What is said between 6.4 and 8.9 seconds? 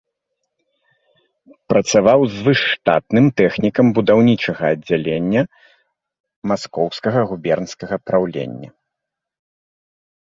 маскоўскага губернскага праўлення.